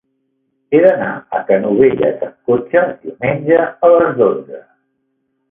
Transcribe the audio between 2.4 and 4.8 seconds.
cotxe diumenge a les dotze.